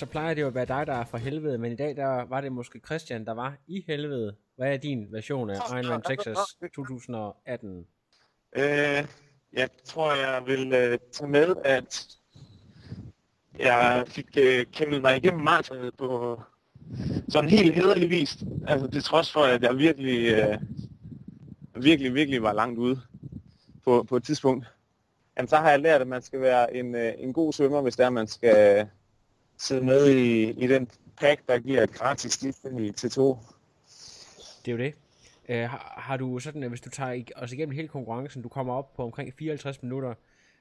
[0.00, 2.24] så plejer det jo at være dig, der er fra helvede, men i dag der
[2.24, 4.36] var det måske Christian, der var i helvede.
[4.56, 6.38] Hvad er din version af Ironman Texas
[6.74, 7.86] 2018?
[8.56, 8.62] Øh,
[9.52, 12.06] jeg tror, jeg vil øh, tage med, at
[13.58, 16.40] jeg fik øh, kæmpet mig igennem maratonet på
[17.28, 18.38] sådan helt hederlig vis.
[18.66, 20.58] Altså til trods for, at jeg virkelig, øh,
[21.82, 23.00] virkelig, virkelig var langt ude
[23.84, 24.66] på, på et tidspunkt.
[25.36, 27.96] Jamen, så har jeg lært, at man skal være en, øh, en god svømmer, hvis
[27.96, 28.88] der man skal
[29.60, 33.20] sidde med i, i den pack, der giver et gratis skifte i T2.
[34.64, 34.94] Det er jo det.
[35.48, 38.74] Øh, har, har du sådan, at hvis du tager os igennem hele konkurrencen, du kommer
[38.74, 40.14] op på omkring 54 minutter,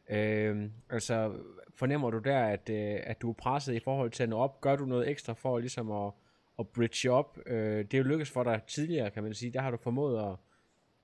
[0.09, 1.33] øh, altså
[1.75, 4.61] fornemmer du der, at, øh, at du er presset i forhold til at nå op?
[4.61, 6.11] Gør du noget ekstra for ligesom at,
[6.59, 7.39] at bridge op?
[7.45, 9.51] Øh, det er jo lykkedes for dig tidligere, kan man sige.
[9.51, 10.35] Der har du formået at,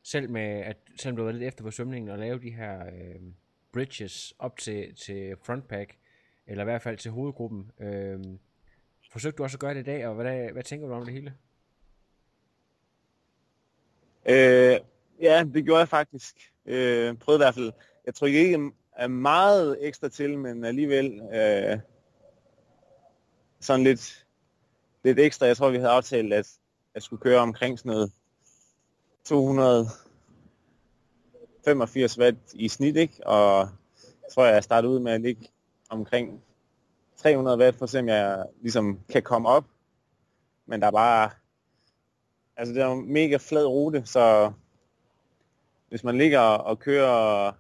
[0.04, 2.86] selv med, at selvom du har været lidt efter på svømningen, at lave de her
[2.86, 3.22] øh,
[3.74, 5.96] bridges op til, til frontpack,
[6.48, 7.72] eller i hvert fald til hovedgruppen.
[7.80, 8.20] Øh,
[9.12, 11.14] forsøgte du også at gøre det i dag, og hvad, hvad tænker du om det
[11.14, 11.34] hele?
[14.26, 14.80] Øh,
[15.22, 16.52] ja, det gjorde jeg faktisk.
[16.66, 17.72] Øh, prøvede i hvert fald.
[18.06, 21.80] Jeg trykkede ikke er meget ekstra til, men alligevel øh,
[23.60, 24.26] sådan lidt,
[25.04, 25.46] lidt ekstra.
[25.46, 26.52] Jeg tror, vi havde aftalt, at
[26.96, 28.12] jeg skulle køre omkring sådan noget
[29.24, 33.28] 285 watt i snit, ikke?
[33.28, 33.70] Og
[34.24, 35.48] jeg tror, jeg startede ud med at ligge
[35.90, 36.42] omkring
[37.18, 39.66] 300 watt, for at se, om jeg ligesom kan komme op.
[40.66, 41.30] Men der er bare
[42.58, 44.52] Altså, det er en mega flad rute, så
[45.90, 47.52] hvis man ligger og kører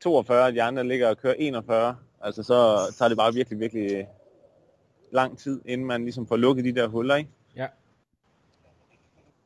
[0.00, 4.08] 42, de andre ligger og kører 41, altså så tager det bare virkelig, virkelig
[5.10, 7.30] lang tid, inden man ligesom får lukket de der huller, ikke?
[7.56, 7.66] Ja.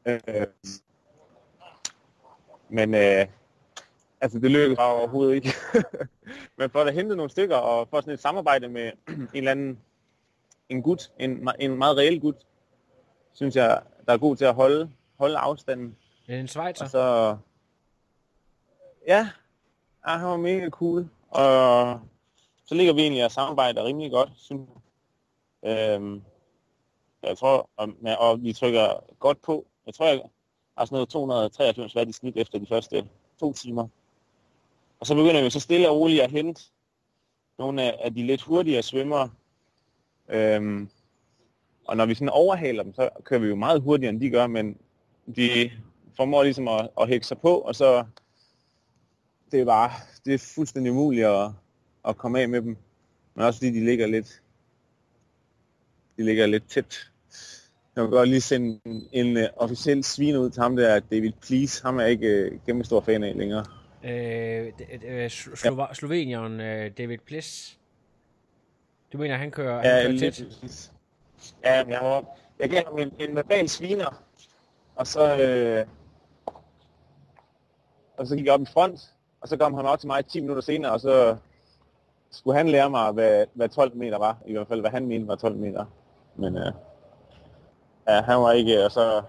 [0.07, 0.47] Øh,
[2.69, 3.27] men øh,
[4.23, 5.53] altså, det lykkedes bare overhovedet ikke.
[6.59, 9.79] men for at hente nogle stykker, og for sådan et samarbejde med en eller anden
[10.69, 12.37] en gut, en, en meget reel gut,
[13.33, 15.97] synes jeg, der er god til at holde, holde afstanden.
[16.29, 16.49] En?
[16.85, 17.37] Og så...
[19.07, 19.29] Ja,
[20.05, 21.09] han var mega cool.
[21.31, 22.01] Og
[22.67, 24.69] så ligger vi egentlig og samarbejder rimelig godt, synes
[25.63, 25.95] jeg.
[25.95, 26.23] Øhm,
[27.23, 27.89] jeg tror, og,
[28.19, 29.67] og vi trykker godt på.
[29.87, 30.23] Jeg tror, jeg
[30.79, 33.09] har sådan noget 293 watt i snit efter de første
[33.41, 33.89] to timer.
[35.03, 36.63] Og så begynder vi så stille og roligt at hente
[37.59, 39.31] nogle af, af de lidt hurtigere svømmere.
[40.29, 40.89] Øhm,
[41.85, 44.47] og når vi sådan overhaler dem, så kører vi jo meget hurtigere, end de gør,
[44.47, 44.79] men
[45.37, 45.71] de
[46.17, 48.05] formår ligesom at, at hække sig på, og så
[49.53, 49.91] det er bare,
[50.25, 51.51] det er fuldstændig umuligt at,
[52.09, 52.77] at komme af med dem.
[53.35, 54.43] Men også fordi de ligger lidt,
[56.17, 57.11] de ligger lidt tæt.
[57.97, 61.33] Jeg vil godt lige sende en, en uh, officiel svin ud til ham der, David
[61.41, 61.83] Please.
[61.83, 63.82] Ham er jeg ikke uh, kæmpe stor fan af længere.
[64.05, 64.73] Øh,
[65.05, 65.95] øh, Slova- ja.
[65.95, 67.79] Slovenieren øh, David Pliss.
[69.13, 70.93] Du mener, han kører, han Ja, kører lige tæt?
[71.65, 72.25] Ja, jeg, var,
[72.59, 74.23] jeg gav ham en, en verbal sviner,
[74.97, 75.87] og så, øh,
[78.17, 79.01] og så gik jeg op i front,
[79.41, 81.37] og så kom han op til mig 10 minutter senere, og så
[82.31, 85.29] skulle han lære mig, hvad, hvad 12 meter var, i hvert fald hvad han mente
[85.29, 85.85] var 12 meter.
[86.37, 86.73] Men øh,
[88.09, 89.23] ja, han var ikke, og så,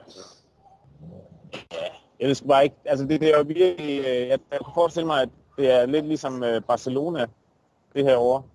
[2.20, 5.08] jeg ved bare ikke, altså det, det er jo virkelig, øh, jeg, jeg kunne forestille
[5.08, 7.26] mig, at det er lidt ligesom øh, Barcelona,
[7.96, 8.50] det her år,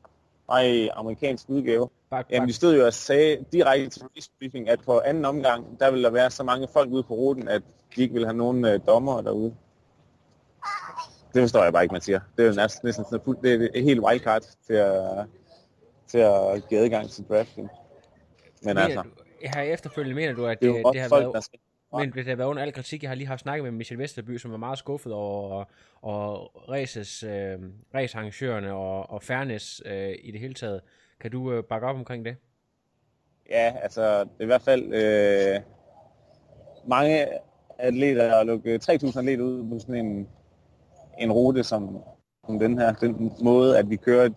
[0.49, 1.89] bare i amerikansk udgave.
[2.11, 2.33] Bak, bak.
[2.33, 6.05] Jamen, de stod jo og sagde direkte til briefing, at på anden omgang, der ville
[6.05, 7.63] der være så mange folk ude på ruten, at
[7.97, 9.55] de ikke ville have nogen øh, dommer derude.
[11.35, 12.21] Det forstår jeg bare ikke, man siger.
[12.37, 15.27] Det er jo næsten, næsten sådan fuldt, det er helt wildcard til at,
[16.07, 17.69] til at give adgang til drafting.
[18.63, 19.09] Men Mener altså, du,
[19.55, 21.35] her efterfølgende mener du, at det det, det, har folk, været...
[21.35, 21.59] der skal...
[21.93, 23.03] Men det har været under al kritik.
[23.03, 25.67] Jeg har lige haft snakket med Michel Vesterby, som er meget skuffet over og,
[26.03, 27.59] og races, øh,
[27.95, 30.81] racearrangørerne og, og fairness øh, i det hele taget.
[31.21, 32.37] Kan du øh, bakke op omkring det?
[33.51, 35.61] Ja, altså, det er i hvert fald øh,
[36.87, 37.27] mange
[37.79, 40.29] atleter, at lukke 3.000 atleter ud på sådan en,
[41.19, 42.03] en rute som,
[42.47, 44.31] som den her, den måde, at vi kører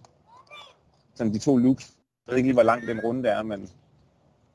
[1.15, 1.93] sådan de to loops.
[2.27, 3.69] Jeg ved ikke lige, hvor lang den runde er, men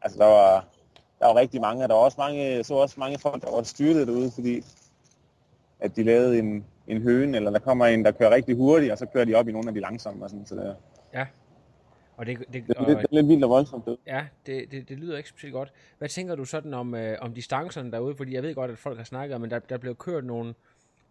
[0.02, 0.68] altså der var,
[1.18, 3.62] der var rigtig mange, og der var også mange, så også mange folk, der var
[3.62, 4.64] styrtet derude, fordi
[5.80, 8.98] at de lavede en, en høne, eller der kommer en, der kører rigtig hurtigt, og
[8.98, 10.76] så kører de op i nogle af de langsomme, og sådan, så det,
[11.14, 11.26] Ja.
[12.16, 13.86] Og det, det, det, det, og, det er lidt vildt og voldsomt.
[13.86, 13.96] Det.
[14.06, 15.72] ja, det, det, det lyder ikke specielt godt.
[15.98, 18.16] Hvad tænker du sådan om, øh, om distancerne derude?
[18.16, 20.54] Fordi jeg ved godt, at folk har snakket om, men der, der blev kørt nogle...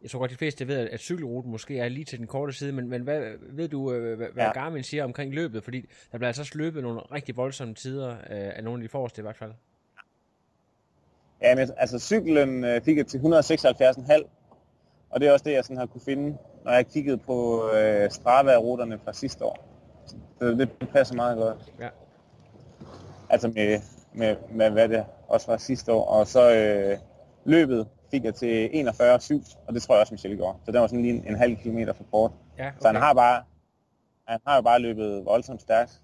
[0.01, 2.71] Jeg tror godt, de fleste ved, at cykelruten måske er lige til den korte side,
[2.71, 4.51] men, men hvad, ved du, øh, hvad, hvad Ja.
[4.51, 5.63] Garmin siger omkring løbet?
[5.63, 5.81] Fordi
[6.11, 9.21] der bliver altså også løbet nogle rigtig voldsomme tider øh, af nogle af de forreste
[9.21, 9.51] i hvert fald.
[11.45, 14.27] Ja, men altså cyklen øh, fik jeg til 176,5,
[15.09, 18.11] og det er også det, jeg sådan har kunne finde, når jeg kiggede på øh,
[18.11, 19.65] Strava-ruterne fra sidste år.
[20.39, 21.73] Så det, passer meget godt.
[21.79, 21.89] Ja.
[23.29, 23.79] Altså med,
[24.13, 26.05] med, med hvad det også var sidste år.
[26.05, 26.97] Og så øh,
[27.45, 30.57] løbet fik jeg til 41,7, og det tror jeg også, Michelle gjorde.
[30.65, 32.31] Så den var sådan lige en, en halv kilometer for kort.
[32.57, 33.43] Ja, Så han har bare
[34.27, 36.01] han har jo bare løbet voldsomt stærkt.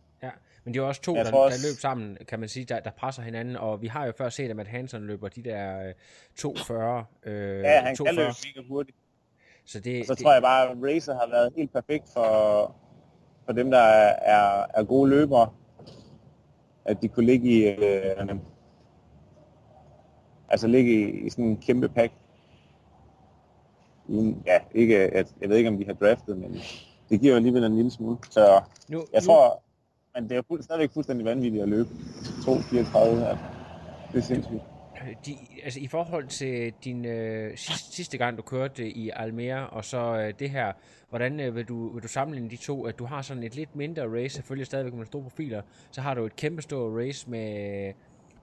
[0.64, 2.80] Men det er også to, der, tror der også- løb sammen, kan man sige, der,
[2.80, 5.94] der presser hinanden, og vi har jo før set, at Hansen løber de der øh,
[6.36, 7.06] 240.
[7.24, 8.26] Øh, Ja, han kan 240.
[8.26, 8.98] løbe mega hurtigt.
[9.66, 12.76] Så det, Og så det, tror jeg bare, at racer har været helt perfekt for,
[13.46, 15.50] for dem, der er, er, gode løbere.
[16.86, 18.36] At de kunne ligge i, øh,
[20.50, 22.14] altså ligge i, i sådan en kæmpe pack.
[24.08, 26.60] Uden- Ja, ikke, jeg, jeg ved ikke, om de har draftet, men
[27.10, 28.18] det giver jo alligevel en lille smule.
[28.30, 29.64] Så nu, jeg nu, tror,
[30.16, 31.90] men det er fuld, stadigvæk fuldstændig vanvittigt at løbe.
[31.90, 33.38] 2.34, altså.
[34.12, 34.62] det er sindssygt.
[35.26, 39.86] de, altså i forhold til din øh, sidste, sidste gang, du kørte i Almere, og
[39.86, 40.74] så øh, det her,
[41.10, 42.86] hvordan øh, vil, du, vil du sammenligne de to?
[42.86, 45.62] At du har sådan et lidt mindre race, selvfølgelig stadigvæk med store profiler,
[45.92, 47.94] så har du et kæmpe stort race med,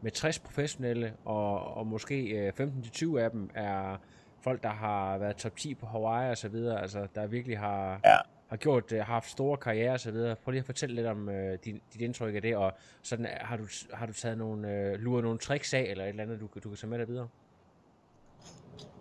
[0.01, 3.97] med 60 professionelle, og, og måske øh, 15-20 af dem er
[4.41, 8.01] folk, der har været top 10 på Hawaii og så videre, altså der virkelig har,
[8.05, 8.17] Ja
[8.49, 10.37] har gjort, øh, har haft store karriere og så videre.
[10.37, 12.73] Prøv lige at fortælle lidt om øh, din, dit indtryk af det, og
[13.03, 16.09] sådan, øh, har du, har du taget nogle, øh, luret nogle tricks af, eller et
[16.09, 17.29] eller andet, du, du kan tage med dig videre?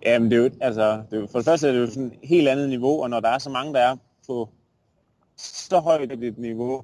[0.05, 2.11] Jamen, det er jo, altså, det er jo, for det første er det jo sådan
[2.21, 3.97] et helt andet niveau, og når der er så mange, der er
[4.27, 4.49] på
[5.37, 6.83] så højt et niveau,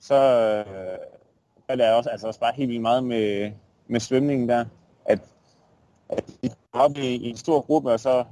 [0.00, 0.98] så øh,
[1.68, 3.52] er det også, altså også bare helt vildt meget med,
[3.86, 4.64] med svømningen der,
[5.04, 5.20] at,
[6.08, 8.24] at de kommer op i, i en stor gruppe, og så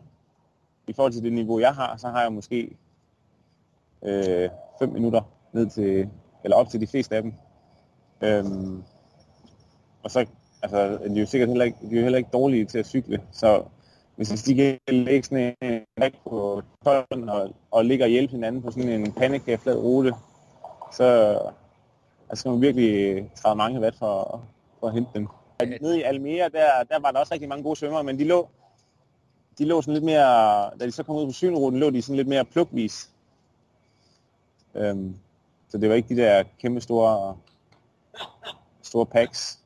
[0.86, 2.76] i forhold til det niveau, jeg har, så har jeg måske
[4.02, 4.48] øh,
[4.78, 5.20] fem minutter
[5.52, 6.08] ned til,
[6.44, 7.32] eller op til de fleste af dem.
[8.20, 8.82] Øhm,
[10.02, 10.26] og så
[10.62, 12.86] altså, de er jo sikkert heller ikke, de er jo heller ikke dårlige til at
[12.86, 13.62] cykle, så
[14.16, 18.62] hvis de kan lægge sådan en ræk på 12 og, og ligge og hjælpe hinanden
[18.62, 20.14] på sådan en pandekage-flad rute,
[20.92, 21.38] så
[22.30, 24.42] altså, skal man virkelig træde mange watt for,
[24.80, 25.28] for at hente dem.
[25.80, 28.48] Nede i Almere, der, der var der også rigtig mange gode svømmere, men de lå,
[29.58, 32.16] de lå sådan lidt mere, da de så kom ud på synruten, lå de sådan
[32.16, 33.10] lidt mere plukvis.
[34.74, 35.16] Øhm,
[35.68, 37.38] så det var ikke de der kæmpe store,
[38.82, 39.58] store packs.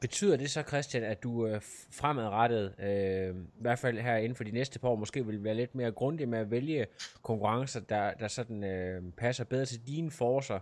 [0.00, 4.44] Betyder det så, Christian, at du øh, fremadrettet, øh, i hvert fald her inden for
[4.44, 6.86] de næste par år, måske vil være lidt mere grundig med at vælge
[7.22, 10.58] konkurrencer, der, der sådan øh, passer bedre til dine forser,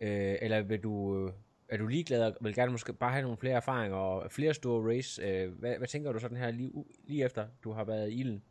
[0.00, 1.32] øh, eller vil du, øh,
[1.68, 4.96] er du ligeglad og vil gerne måske bare have nogle flere erfaringer og flere store
[4.96, 5.22] race?
[5.22, 6.72] Øh, hvad, hvad tænker du sådan her lige,
[7.04, 8.42] lige efter, du har været i ilden?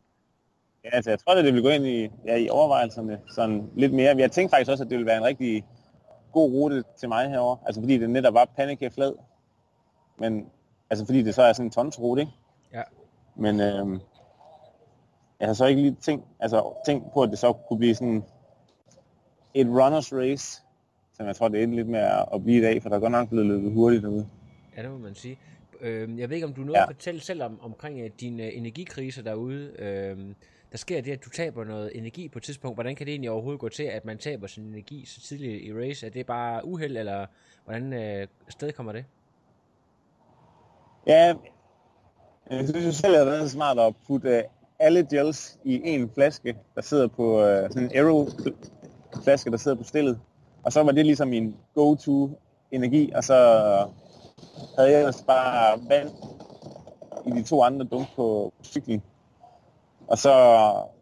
[0.86, 3.94] Ja, altså, jeg tror, at det vil gå ind i, ja, i overvejelserne sådan lidt
[3.94, 4.16] mere.
[4.18, 5.66] Jeg tænkte faktisk også, at det ville være en rigtig
[6.32, 7.58] god rute til mig herover.
[7.66, 9.13] Altså fordi det netop var Panicare flad.
[10.20, 10.50] Men
[10.89, 12.34] altså fordi det så er sådan en tonsrute, ikke?
[12.74, 12.82] Ja.
[13.36, 14.00] Men øhm,
[15.39, 18.24] jeg har så ikke lige tænkt, altså, tænkt på, at det så kunne blive sådan
[19.54, 20.62] et runners race,
[21.13, 23.00] som jeg tror, det endte lidt med at at blive i dag, for der er
[23.00, 24.27] godt nok blevet løbet hurtigt derude.
[24.77, 25.38] Ja, det må man sige.
[25.86, 26.84] Øh, jeg ved ikke, om du nåede Ja.
[26.84, 29.72] at fortælle selv om, omkring uh, dine uh, energikriser derude.
[29.80, 30.18] Øh,
[30.72, 32.75] der sker det, at du taber noget energi på et tidspunkt.
[32.75, 35.74] Hvordan kan det egentlig overhovedet gå til, at man taber sin energi så tidligt i
[35.74, 36.06] race?
[36.06, 37.25] Er det bare uheld, eller
[37.65, 39.06] hvordan øh, sted kommer det?
[41.08, 41.34] Ja,
[42.50, 44.44] jeg synes jo selv, at det har været smart at putte øh,
[44.80, 49.84] alle gels i en flaske, der sidder på øh, sådan en Aero-flaske, der sidder på
[49.84, 50.20] stillet.
[50.63, 52.39] Og så var det ligesom min go-to
[52.72, 53.36] energi, og så
[54.77, 56.10] havde jeg ellers bare vand
[57.25, 59.04] i de to andre dunk på cyklen.
[60.08, 60.34] Og så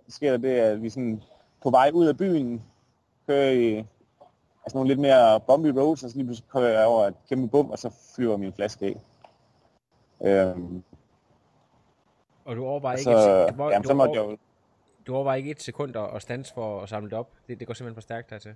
[0.08, 1.22] sker der det, at vi sådan
[1.64, 2.64] på vej ud af byen
[3.28, 3.86] kører i
[4.66, 7.48] altså nogle lidt mere bumpy roads, og så lige pludselig kører jeg over et kæmpe
[7.48, 9.02] bum, og så flyver min flaske af.
[10.28, 10.84] Øhm,
[12.46, 14.38] Og du overvejer ikke, så, et, hvor, jamen, du, så måtte jeg over, jo...
[15.08, 17.32] du overvejer ikke et sekund at at stands for at samle det op.
[17.48, 18.56] Det, det går simpelthen for stærkt dertil.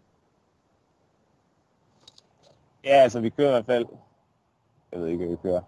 [2.84, 3.86] Ja, altså vi kører i hvert fald...
[4.92, 5.62] Jeg ved ikke, hvad vi kører.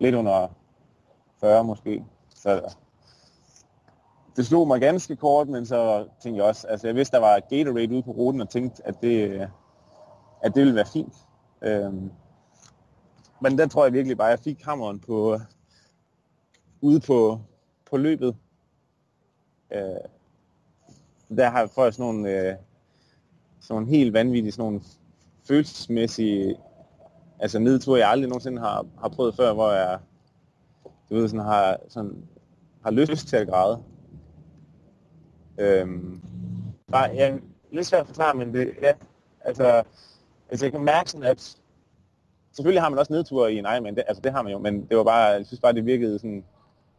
[0.00, 0.48] Lidt under
[1.40, 2.04] 40 måske.
[2.34, 2.74] Så
[4.36, 6.66] det slog mig ganske kort, men så tænkte jeg også...
[6.66, 9.48] Altså jeg vidste, der var Gatorade ude på ruten, og tænkte, at det,
[10.42, 11.14] at det ville være fint.
[11.62, 12.10] Øhm,
[13.40, 15.38] men der tror jeg virkelig bare, at jeg fik hammeren på,
[16.80, 17.40] ude på,
[17.90, 18.36] på løbet.
[19.72, 19.80] Øh,
[21.36, 22.56] der har jeg fået sådan nogle, øh,
[23.60, 24.80] sådan nogle helt vanvittige, sådan nogle
[25.48, 26.56] følelsesmæssige
[27.38, 29.98] altså nedture, jeg aldrig nogensinde har, har prøvet før, hvor jeg
[31.10, 32.24] du ved, sådan, har, sådan,
[32.82, 33.82] har lyst til at græde.
[35.58, 36.20] Øhm,
[36.92, 37.38] bare, er
[37.72, 38.92] lidt svært at forklare, men det, ja,
[39.40, 39.82] altså,
[40.48, 41.56] altså jeg kan mærke sådan, at
[42.52, 44.86] selvfølgelig har man også nedture i en Ironman, det, altså det har man jo, men
[44.86, 46.44] det var bare, jeg synes bare, det virkede sådan,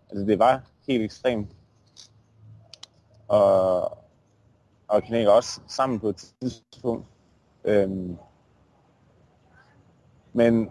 [0.09, 1.49] altså det var helt ekstremt.
[3.27, 3.97] Og,
[4.87, 7.07] og knækker også sammen på et tidspunkt.
[7.63, 8.17] Øhm,
[10.33, 10.69] men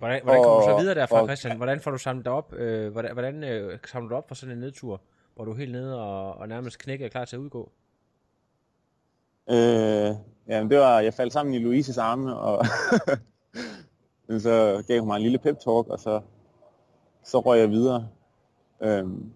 [0.00, 1.56] Hvordan, hvordan kommer du så videre derfra, Christian?
[1.56, 2.54] Hvordan får du samlet dig op?
[2.54, 5.00] Øh, hvordan hvordan øh, samler du op for sådan en nedtur,
[5.34, 7.72] hvor du er helt nede og, og nærmest knækker og klar til at udgå?
[9.50, 10.14] Øh,
[10.48, 12.66] jamen det var, jeg faldt sammen i Louises arme, og
[14.40, 16.20] så gav hun mig en lille pep talk, og så,
[17.24, 18.08] så røg jeg videre.
[18.80, 19.32] Øhm,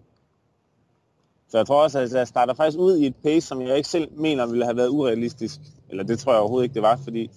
[1.47, 3.89] så jeg tror også, at jeg starter faktisk ud i et pace, som jeg ikke
[3.89, 5.59] selv mener ville have været urealistisk.
[5.89, 7.31] Eller det tror jeg overhovedet ikke, det var, fordi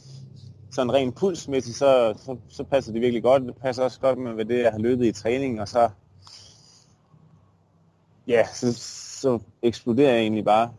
[0.71, 3.43] sådan rent pulsmæssigt, så, så, så passer det virkelig godt.
[3.43, 5.91] Det passer også godt med, hvad det jeg har løbet i træning, og så,
[8.27, 8.73] ja, så,
[9.21, 10.73] så eksploderer jeg egentlig bare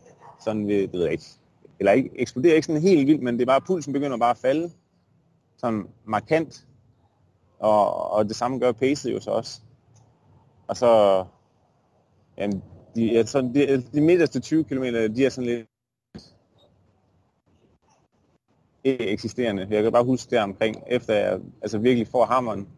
[0.44, 1.24] sådan ved, det ved jeg ikke,
[1.78, 4.38] eller ikke, eksploderer ikke sådan helt vildt, men det er bare, pulsen begynder bare at
[4.38, 4.70] falde,
[5.56, 6.66] sådan markant,
[7.58, 9.60] og, og det samme gør pacet jo så også.
[10.68, 11.24] Og så,
[12.38, 12.62] jamen,
[12.94, 15.69] de, jeg tror, de, de midterste 20 km, de er sådan lidt
[18.84, 19.66] eksisterende.
[19.70, 22.68] Jeg kan bare huske der omkring, efter jeg altså virkelig får hammeren,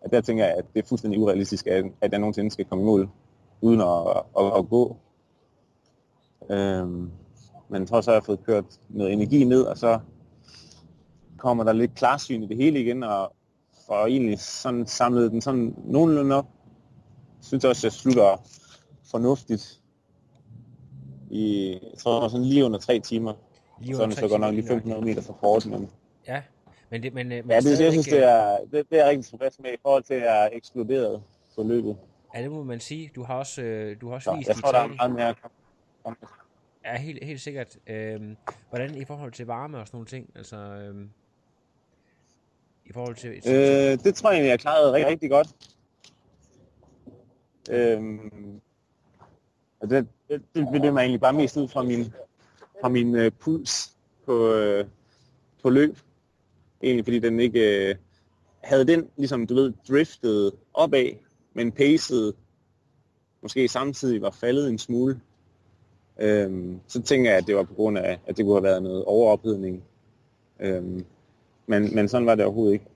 [0.00, 2.84] at der tænker jeg, at det er fuldstændig urealistisk, at, at jeg nogensinde skal komme
[2.84, 3.08] i mål,
[3.60, 4.96] uden at, at, at gå.
[6.50, 7.10] Øhm,
[7.68, 10.00] men trods har jeg har fået kørt noget energi ned, og så
[11.36, 13.32] kommer der lidt klarsyn i det hele igen, og
[13.86, 16.46] får egentlig sådan samlet den sådan nogenlunde op.
[17.38, 18.36] Jeg synes også, jeg slutter
[19.10, 19.80] fornuftigt
[21.30, 23.32] i, jeg tror, sådan lige under tre timer.
[23.80, 25.90] Lige sådan så godt nok lige 500 meter for kort, men...
[26.28, 26.42] Ja,
[26.90, 29.58] men det, men, men ja, det, jeg synes, det er, det, det er rigtig tilfreds
[29.58, 31.22] med i forhold til, at jeg er eksploderet
[31.54, 31.96] på løbet.
[32.34, 33.10] Ja, det må man sige.
[33.14, 35.34] Du har også, øh, du har også så, vist jeg tror, der er meget mere
[36.04, 36.16] om
[36.84, 37.78] Ja, helt, helt sikkert.
[37.86, 38.36] Øhm,
[38.68, 40.30] hvordan i forhold til varme og sådan nogle ting?
[40.34, 41.10] Altså, øhm,
[42.86, 43.30] i forhold til...
[43.30, 45.48] Øh, det tror jeg, jeg klarede rigtig, rigtig godt.
[47.70, 48.60] Øhm,
[49.80, 52.14] og det, det, det det mig egentlig bare mest ud fra min,
[52.82, 53.96] har min øh, puls
[54.26, 54.84] på, øh,
[55.62, 55.98] på løb.
[56.82, 57.88] Egentlig fordi den ikke...
[57.88, 57.94] Øh,
[58.60, 61.10] havde den, ligesom du ved, driftet opad,
[61.54, 62.34] men pacet
[63.42, 65.20] måske samtidig var faldet en smule,
[66.18, 68.82] øhm, så tænker jeg, at det var på grund af, at det kunne have været
[68.82, 69.84] noget overophedning.
[70.60, 71.04] Øhm,
[71.66, 72.86] men, men sådan var det overhovedet ikke.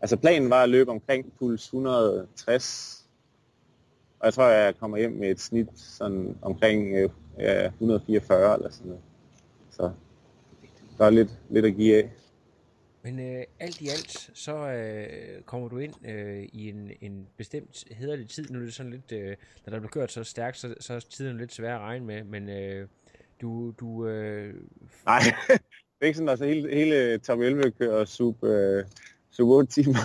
[0.00, 3.06] Altså planen var at løbe omkring puls 160,
[4.20, 8.70] og jeg tror, jeg kommer hjem med et snit sådan omkring øh, ja, 144 eller
[8.70, 9.02] sådan noget.
[9.70, 9.90] Så
[10.98, 12.12] der er lidt, lidt at give af.
[13.04, 17.84] Men øh, alt i alt, så øh, kommer du ind øh, i en, en bestemt
[17.90, 18.50] hederlig tid.
[18.50, 19.36] Nu er det sådan lidt, øh,
[19.66, 22.24] når der bliver kørt så stærkt, så, så er tiden lidt svær at regne med,
[22.24, 22.88] men øh,
[23.40, 23.70] du...
[23.80, 24.54] du øh...
[25.06, 28.84] Nej, det er ikke sådan, altså, hele, hele top 11 kører sub, øh,
[29.30, 29.98] sub 8 timer.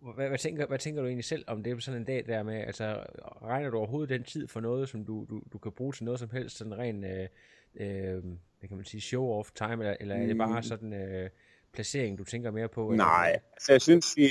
[0.00, 2.42] Hvad, hvad, tænker, hvad tænker du egentlig selv om det er sådan en dag der
[2.42, 3.04] med, altså
[3.42, 6.20] regner du overhovedet den tid for noget, som du, du, du kan bruge til noget
[6.20, 7.28] som helst, sådan ren, øh,
[7.74, 8.22] øh,
[8.58, 10.62] hvad kan man sige, show-off time, eller, eller er det bare mm.
[10.62, 11.30] sådan øh,
[11.72, 12.90] placering, du tænker mere på?
[12.90, 13.04] Eller?
[13.04, 14.28] Nej, altså jeg synes, i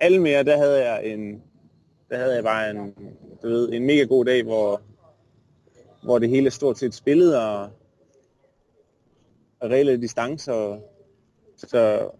[0.00, 1.42] alle mere, der havde jeg en,
[2.10, 2.94] der havde jeg bare en,
[3.42, 4.82] du ved, en mega god dag, hvor,
[6.04, 7.70] hvor det hele stort set spillede, og,
[9.60, 10.80] og reelle distancer,
[11.56, 12.10] så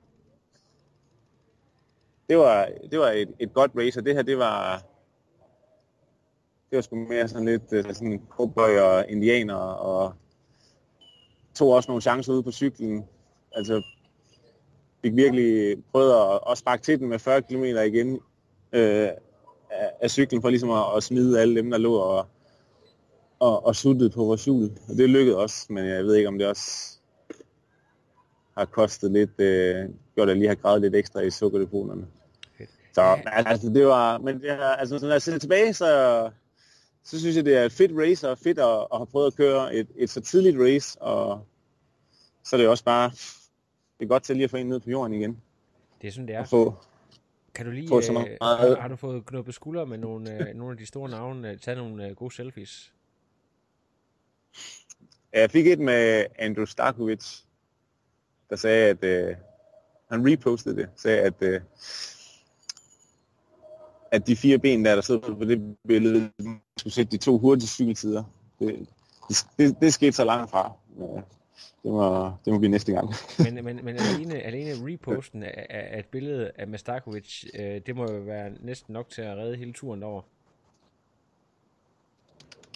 [2.29, 4.83] det var, det var et, et godt race, og det her, det var,
[6.71, 10.15] det var sgu mere sådan lidt øh, sådan cowboy og indianer, og
[11.55, 13.05] tog også nogle chancer ude på cyklen.
[13.53, 13.83] Altså,
[15.03, 18.21] fik virkelig prøvet at, at sparke til den med 40 km igen
[18.73, 19.09] øh,
[19.71, 22.27] af, af cyklen, for ligesom at, at smide alle dem, der lå og,
[23.39, 24.71] og, og suttede på vores hjul.
[24.89, 26.99] Og det lykkedes også, men jeg ved ikke, om det også
[28.59, 32.07] har kostet lidt, øh, gjort at lige har gravet lidt ekstra i sukkerdeponerne.
[32.95, 36.31] Så altså, det var, men det er, altså, når jeg ser tilbage, så,
[37.05, 39.37] så synes jeg, det er et fedt race, og fedt at, at have prøvet at
[39.37, 41.47] køre et, et så tidligt race, og
[42.45, 43.11] så er det også bare,
[43.99, 45.41] det er godt til lige at få en ned på jorden igen.
[46.03, 46.45] Det er sådan, det er.
[46.45, 46.75] få,
[47.55, 50.49] kan du lige, få så meget, øh, har, har du fået knuppet skuldre med nogle,
[50.49, 52.93] øh, nogle af de store navne, taget nogle øh, gode selfies?
[55.33, 57.45] Jeg fik et med Andrew Starkovic,
[58.55, 59.37] der sagde, at, øh,
[60.11, 61.61] han repostede det, sagde, at, øh,
[64.11, 66.31] at de fire ben der, der sidder på det billede,
[66.77, 68.25] skulle sætte de to hurtige cykelsider.
[68.59, 68.89] Det,
[69.29, 70.73] det, det, det skete så langt fra.
[70.99, 71.21] Ja,
[71.83, 73.15] det, må, det må blive næste gang.
[73.39, 78.13] men, men, men alene, alene reposten af, af et billede af Mastakovic, øh, det må
[78.13, 80.23] jo være næsten nok til at redde hele turen over.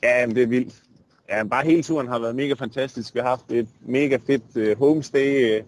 [0.02, 0.82] Ja, men det er vildt.
[1.28, 3.14] Ja, bare hele turen har været mega fantastisk.
[3.14, 5.60] Vi har haft et mega fedt uh, homestay.
[5.60, 5.66] Uh,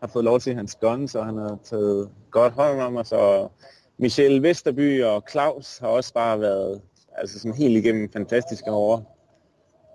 [0.00, 3.12] har fået lov til hans guns, og han har taget godt hånd om os.
[3.12, 3.52] Og
[3.98, 6.80] Michel Vesterby og Claus har også bare været
[7.12, 9.18] altså sådan helt igennem fantastiske år.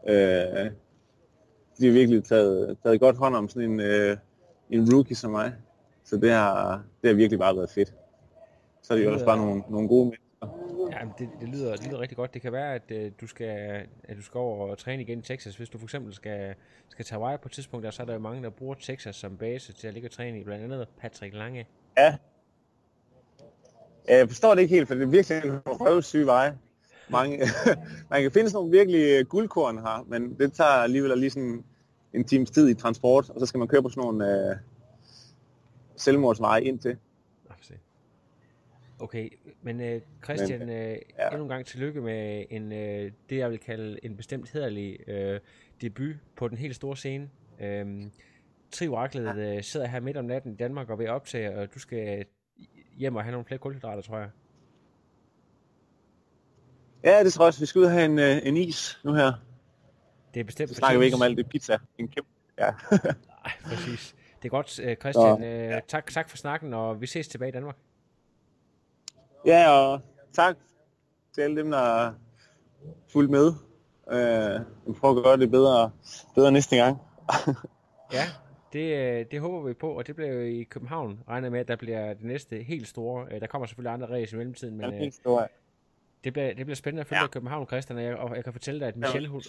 [0.04, 0.72] Uh,
[1.80, 4.18] de har virkelig taget, taget godt hånd om sådan en, uh,
[4.70, 5.54] en rookie som mig.
[6.04, 7.94] Så det har, det har virkelig bare været fedt.
[8.82, 10.31] Så er det jo også bare nogle, nogle gode mennesker.
[10.92, 12.34] Ja, det, det, lyder, det lyder rigtig godt.
[12.34, 15.22] Det kan være, at, øh, du skal, at du skal over og træne igen i
[15.22, 15.56] Texas.
[15.56, 16.56] Hvis du for eksempel skal,
[16.90, 19.16] skal tage vej på et tidspunkt, der, så er der jo mange, der bruger Texas
[19.16, 20.44] som base til at ligge og træne i.
[20.44, 21.68] Blandt andet Patrick Lange.
[21.98, 22.16] Ja.
[24.08, 26.54] Jeg forstår det ikke helt, for det er virkelig en røvsyg vej.
[27.10, 27.38] Mange,
[28.12, 31.64] man kan finde sådan nogle virkelig øh, guldkorn her, men det tager alligevel lige sådan
[32.14, 34.56] en times tid i transport, og så skal man køre på sådan nogle øh,
[35.96, 36.98] selvmordsveje ind til.
[39.02, 39.30] Okay,
[39.62, 40.96] men uh, Christian, uh, ja.
[41.32, 45.40] endnu en gang tillykke med en, uh, det, jeg vil kalde en bestemt hederlig uh,
[45.82, 47.30] debut på den helt store scene.
[47.60, 48.04] Uh,
[48.72, 49.56] Trioraklet ja.
[49.56, 52.26] uh, sidder her midt om natten i Danmark og vil optage, og du skal
[52.98, 54.30] hjem og have nogle flere kulhydrater, tror jeg.
[57.04, 57.60] Ja, det tror jeg også.
[57.60, 59.34] Vi skal ud og have en, uh, en is nu her.
[60.34, 60.70] Det er bestemt.
[60.70, 61.78] Så snakker vi ikke om alt det pizza.
[61.98, 62.30] En kæmpe.
[62.60, 62.72] Ja.
[62.92, 64.16] Nej, præcis.
[64.42, 65.34] Det er godt, Christian.
[65.34, 65.80] Uh, ja.
[65.88, 67.78] tak, tak for snakken, og vi ses tilbage i Danmark.
[69.46, 70.02] Ja, og
[70.34, 70.58] tak
[71.34, 72.14] til alle dem, der er
[73.12, 73.48] fulgt med.
[74.08, 75.92] Uh, vi prøver at gøre det bedre,
[76.36, 76.98] bedre næste gang.
[78.14, 78.24] ja,
[78.74, 81.76] det, det håber vi på, og det bliver jo i København, regner med, at der
[81.76, 83.40] bliver det næste helt store.
[83.40, 85.48] Der kommer selvfølgelig andre race i mellemtiden, men ja, store.
[86.24, 87.28] det, bliver, det bliver spændende at følge ja.
[87.28, 89.42] København, Christian, og jeg, og jeg kan fortælle dig, at Michelle, hun,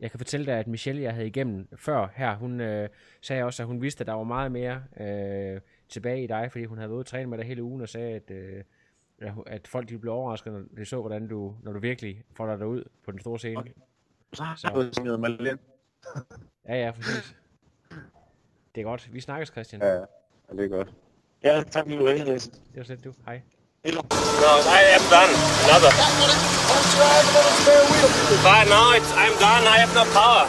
[0.00, 2.88] jeg kan fortælle dig, at Michelle, jeg havde igennem før her, hun øh,
[3.20, 6.64] sagde også, at hun vidste, at der var meget mere øh, tilbage i dig, fordi
[6.64, 8.64] hun havde været ude og træne med dig hele ugen, og sagde, at øh,
[9.46, 12.58] at folk de blev overrasket, når de så, hvordan du, når du virkelig får dig
[12.58, 13.58] derud på den store scene.
[13.58, 13.72] Okay.
[14.32, 15.60] Så har du smidt mig lidt.
[16.68, 17.36] ja, ja, præcis.
[18.74, 19.12] Det er godt.
[19.12, 19.82] Vi snakkes, Christian.
[19.82, 20.04] Ja, ja
[20.52, 20.94] det er godt.
[21.42, 22.26] Ja, tak for det.
[22.26, 23.12] Det var slet du.
[23.26, 23.42] Hej.
[23.84, 24.00] No,
[24.78, 25.32] I am done.
[25.66, 25.92] Another.
[28.46, 29.66] But now it's, I'm done.
[29.66, 30.46] I have no power.